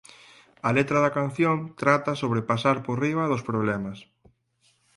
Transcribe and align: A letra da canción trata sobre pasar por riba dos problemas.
A 0.67 0.69
letra 0.77 0.97
da 1.05 1.15
canción 1.19 1.57
trata 1.81 2.19
sobre 2.21 2.45
pasar 2.51 2.77
por 2.85 2.95
riba 3.03 3.29
dos 3.31 3.43
problemas. 3.49 3.97